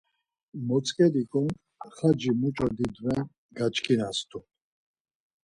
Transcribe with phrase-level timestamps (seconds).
[0.67, 1.41] Mot̆zǩediǩo
[1.95, 3.21] xaci muç̌o didven
[3.57, 4.45] gaçkinast̆un.